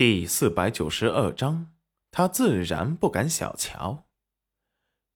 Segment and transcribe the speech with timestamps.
[0.00, 1.74] 第四百九十二章，
[2.10, 4.06] 他自然不敢小瞧，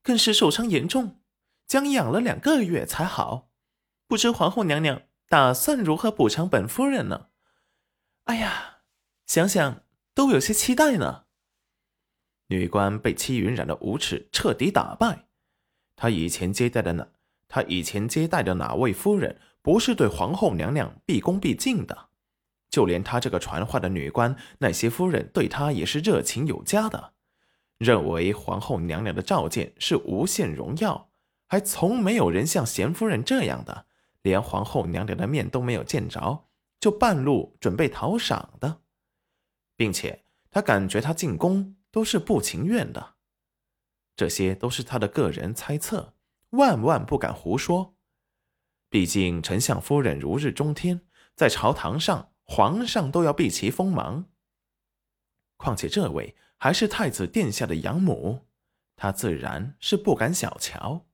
[0.03, 1.23] 更是受伤严重，
[1.67, 3.51] 将养了两个月才好。
[4.07, 7.29] 不知皇后娘娘打算如何补偿本夫人呢？
[8.25, 8.81] 哎呀，
[9.25, 11.25] 想想都有些期待呢。
[12.49, 15.29] 女官被戚云染的无耻彻底打败。
[15.97, 17.09] 她以前接待的哪？
[17.49, 22.11] 她以前接待的哪位夫人不是对皇后娘娘毕恭毕敬的？
[22.75, 27.13] 就连他这个传话的女官，那些夫人对他也是热情有加的，
[27.79, 31.09] 认为皇后娘娘的召见是无限荣耀，
[31.47, 33.87] 还从没有人像贤夫人这样的，
[34.23, 36.49] 连皇后娘娘的面都没有见着，
[36.81, 38.81] 就半路准备讨赏的，
[39.77, 43.15] 并且她感觉她进宫都是不情愿的，
[44.17, 46.15] 这些都是她的个人猜测，
[46.51, 47.95] 万万不敢胡说，
[48.91, 51.03] 毕竟丞相夫人如日中天，
[51.37, 52.33] 在朝堂上。
[52.45, 54.27] 皇上都要避其锋芒，
[55.57, 58.47] 况且这位还是太子殿下的养母，
[58.97, 61.07] 他自然是不敢小瞧。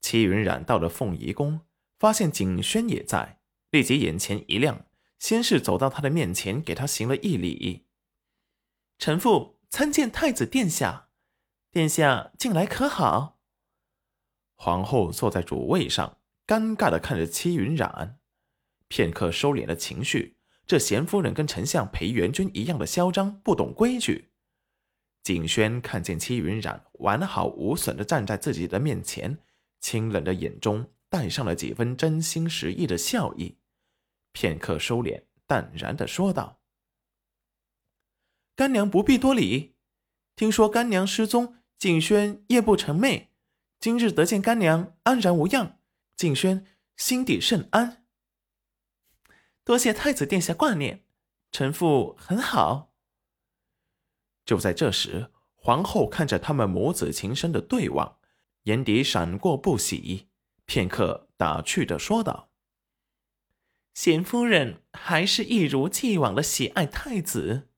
[0.00, 1.60] 齐云染到了凤仪宫，
[1.98, 4.86] 发现景轩也在，立即眼前一亮，
[5.18, 7.86] 先是走到他的面前，给他行了一礼
[8.98, 11.08] ：“臣妇参见太子殿下，
[11.70, 13.38] 殿下近来可好？”
[14.54, 18.18] 皇后坐在主位上，尴尬的看着戚云染。
[18.88, 20.36] 片刻收敛了情绪，
[20.66, 24.30] 这贤夫人跟丞相裴元君一样的嚣张，不懂规矩。
[25.22, 29.38] 景轩看见戚云染完好无损的站在自己的面前，
[29.80, 33.58] 清冷的眼中带上了几分真心实意的笑意。
[34.32, 36.60] 片刻收敛，淡然的说道
[38.56, 39.74] ：“干娘不必多礼。
[40.34, 43.26] 听说干娘失踪，景轩夜不成寐，
[43.80, 45.78] 今日得见干娘安然无恙，
[46.16, 46.64] 景轩
[46.96, 47.97] 心底甚安。”
[49.68, 51.04] 多谢太子殿下挂念，
[51.52, 52.94] 臣妇很好。
[54.46, 58.16] 就在这时，皇后看着他们母子情深的对望，
[58.62, 60.28] 眼底闪过不喜，
[60.64, 62.48] 片刻打趣的说道
[63.92, 67.68] ：“贤夫人还是一如既往的喜爱太子，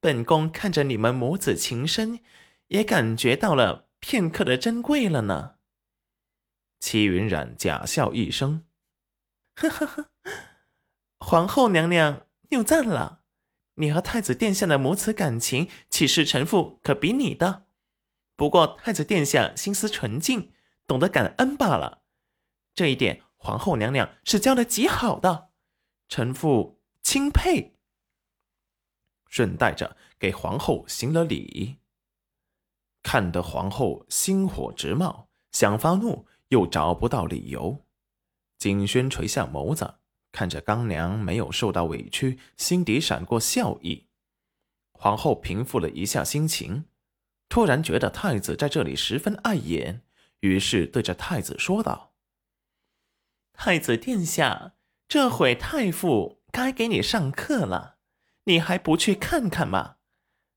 [0.00, 2.20] 本宫看着你们母子情深，
[2.68, 5.56] 也感觉到了片刻的珍贵了呢。”
[6.80, 8.64] 齐云染假笑一声
[9.56, 10.06] ：“呵呵呵。”
[11.18, 13.22] 皇后娘娘又赞了，
[13.74, 17.64] 你和太子殿下的母子感情，岂是臣妇可比拟的？
[18.36, 20.52] 不过太子殿下心思纯净，
[20.86, 22.02] 懂得感恩罢了。
[22.74, 25.48] 这一点，皇后娘娘是教的极好的，
[26.08, 27.74] 臣妇钦佩。
[29.26, 31.78] 顺带着给皇后行了礼，
[33.02, 37.84] 看得皇后心火直冒，想发怒又找不到理由。
[38.58, 39.96] 景轩垂下眸子。
[40.36, 44.08] 看着刚娘没有受到委屈，心底闪过笑意。
[44.92, 46.84] 皇后平复了一下心情，
[47.48, 50.02] 突然觉得太子在这里十分碍眼，
[50.40, 52.12] 于是对着太子说道
[53.54, 54.74] ：“太子殿下，
[55.08, 57.96] 这会太傅该给你上课了，
[58.44, 59.96] 你还不去看看吗？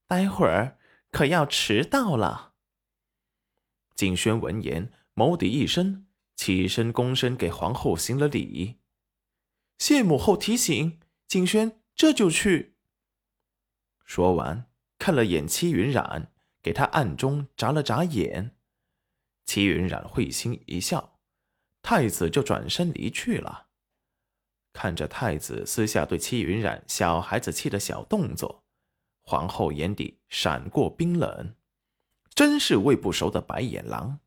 [0.06, 0.78] 待会儿
[1.10, 2.52] 可要迟到了。”
[3.96, 8.79] 景轩闻言，眸底一深，起身躬身给皇后行了礼。
[9.80, 12.76] 谢母后提醒，景轩这就去。
[14.06, 16.32] 说完，看了眼戚云染，
[16.62, 18.56] 给他暗中眨了眨眼。
[19.46, 21.18] 戚云染会心一笑，
[21.82, 23.68] 太子就转身离去了。
[24.74, 28.64] 看着太子私下对戚云染小孩子气的小动作，
[29.24, 31.56] 皇后眼底闪过冰冷，
[32.36, 34.20] 真是喂不熟的白眼狼。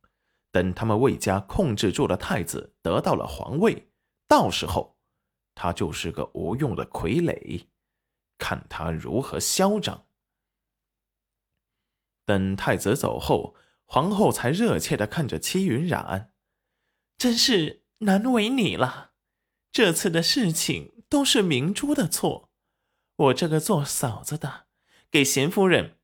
[0.50, 3.90] 等他们魏家控制住了太子，得到了皇位，
[4.26, 4.91] 到时候。
[5.54, 7.66] 他就是个无用的傀儡，
[8.38, 10.06] 看他如何嚣张。
[12.24, 13.54] 等太子走后，
[13.84, 16.32] 皇后才热切的看着戚云染，
[17.18, 19.12] 真是难为你了。
[19.70, 22.50] 这次的事情都是明珠的错，
[23.16, 24.66] 我这个做嫂子的，
[25.10, 25.98] 给贤夫人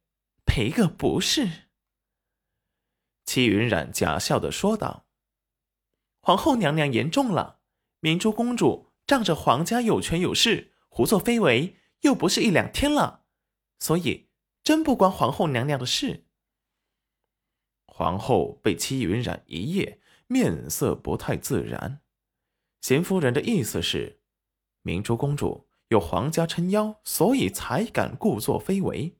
[0.45, 1.69] 赔个不是。
[3.25, 5.07] 戚云染假笑的说道
[6.23, 7.61] ：“皇后娘娘言重了，
[8.01, 13.25] 明珠公主。”仗着皇家有权有势，胡作非为，又不是一两天了，
[13.81, 14.29] 所以
[14.63, 16.27] 真不关皇后娘娘的事。
[17.87, 22.03] 皇后被戚云染一夜，面色不太自然。
[22.83, 24.21] 贤夫人的意思是，
[24.83, 29.17] 明珠公主有皇家撑腰，所以才敢故作非为。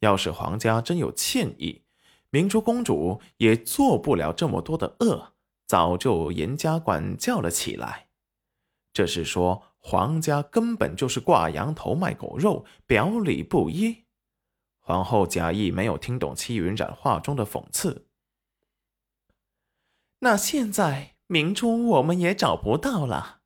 [0.00, 1.84] 要是皇家真有歉意，
[2.30, 5.34] 明珠公主也做不了这么多的恶，
[5.68, 8.09] 早就严加管教了起来。
[8.92, 14.04] 这是说皇家根本就是挂羊头卖狗肉，表里不一。
[14.78, 18.08] 皇后假意没有听懂戚云染话中的讽刺。
[20.18, 23.40] 那现在明珠我们也找不到了，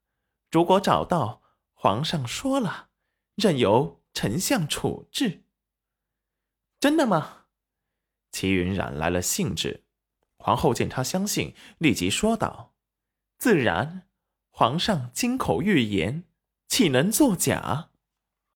[0.50, 1.42] 如果找到，
[1.74, 2.88] 皇上说了，
[3.34, 5.44] 任由丞相处置。
[6.80, 7.44] 真的吗？
[8.32, 9.84] 齐云染来了兴致。
[10.36, 12.74] 皇后见他相信，立即说道
[13.38, 14.08] ：“自然，
[14.56, 16.22] 皇上金口玉言，
[16.68, 17.88] 岂能作假？”